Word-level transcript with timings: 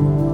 Amen. 0.00 0.29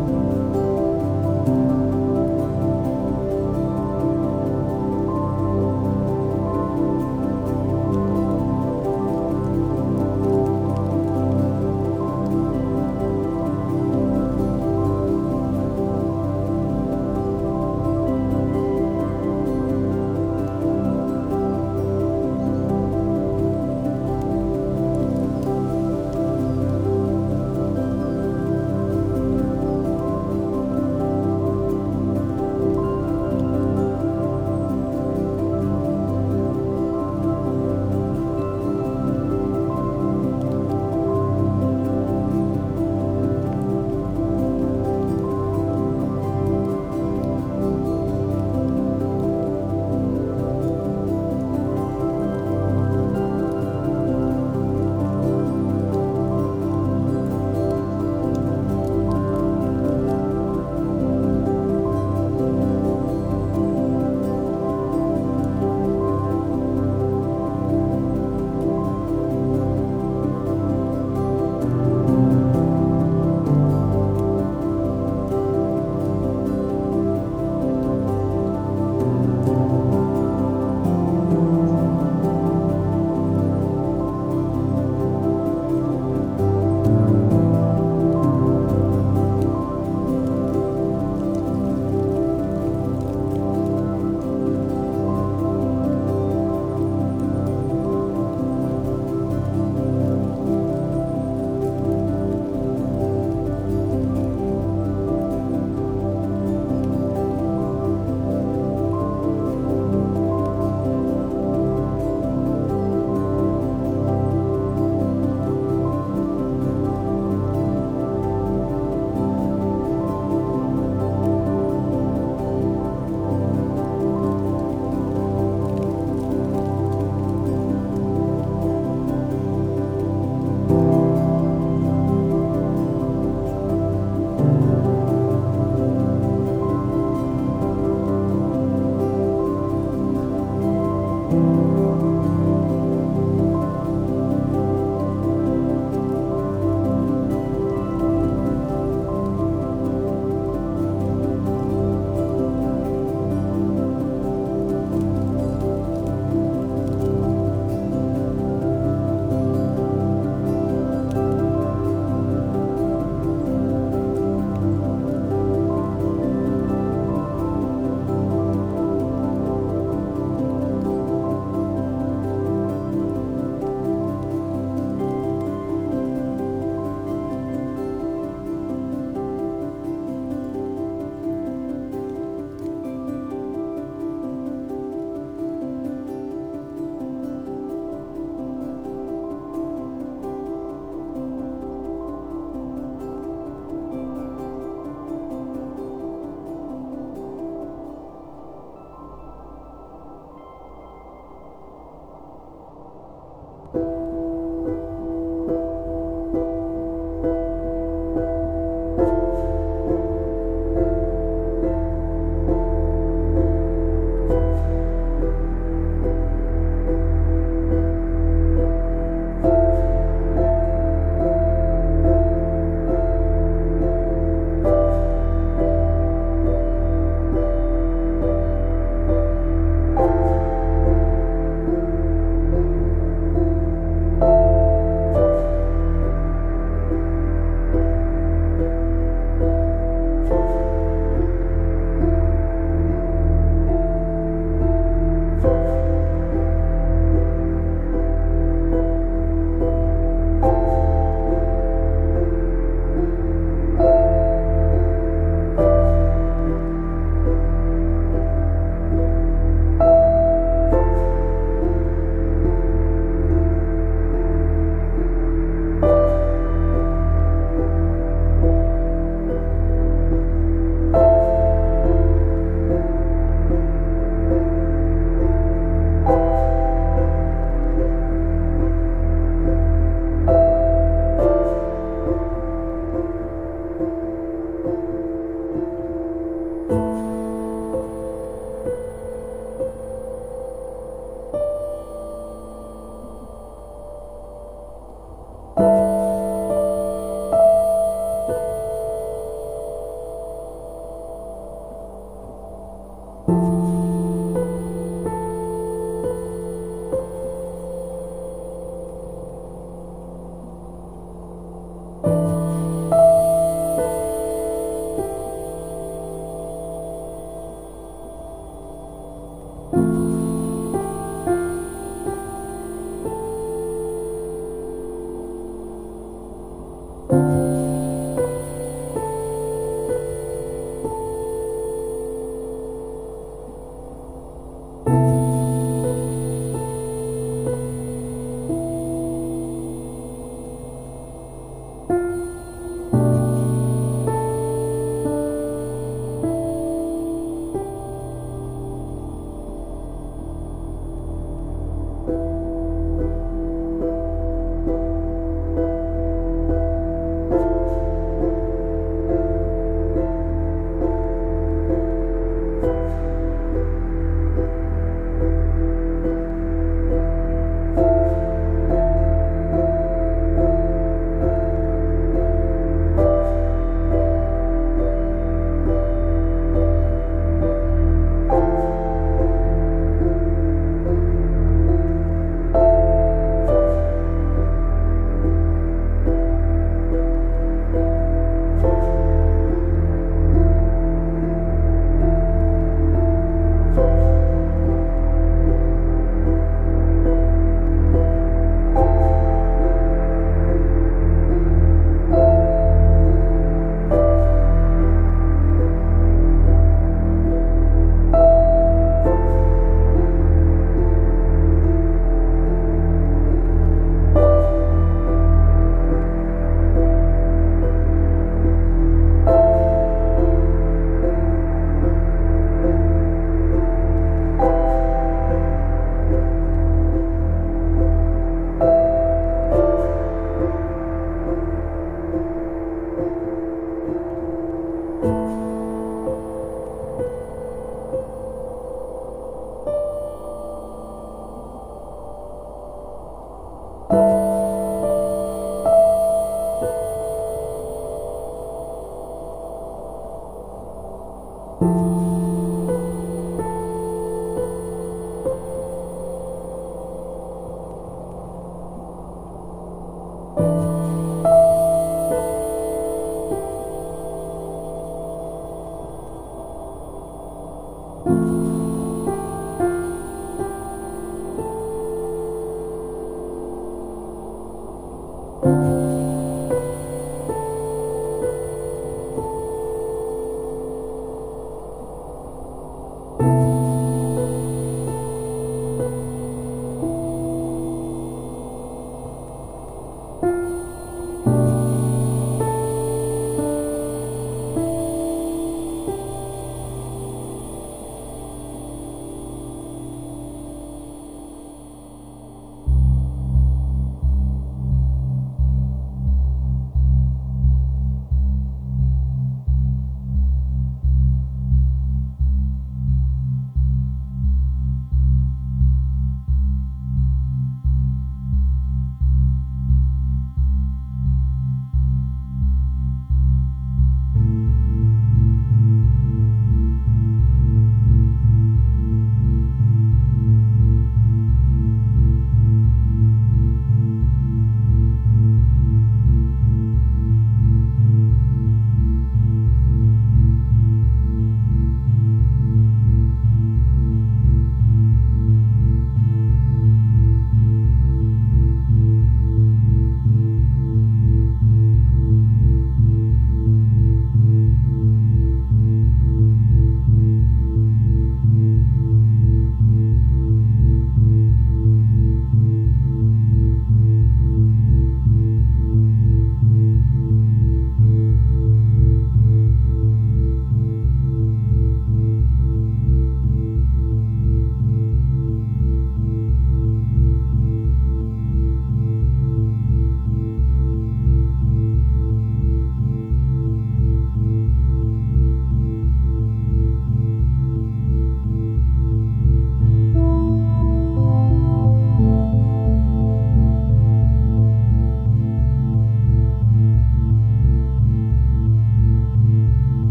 Oh. 327.09 327.36